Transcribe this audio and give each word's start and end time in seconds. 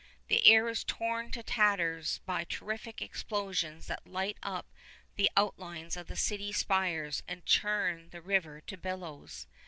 The 0.29 0.47
air 0.47 0.67
is 0.67 0.83
torn 0.83 1.29
to 1.29 1.43
tatters 1.43 2.21
by 2.25 2.43
terrific 2.43 3.03
explosions 3.03 3.85
that 3.85 4.07
light 4.07 4.39
up 4.41 4.65
the 5.15 5.29
outlines 5.37 5.95
of 5.95 6.07
the 6.07 6.15
city 6.15 6.51
spires 6.51 7.21
and 7.27 7.45
churn 7.45 8.09
the 8.09 8.19
river 8.23 8.61
to 8.61 8.77
billows. 8.77 9.45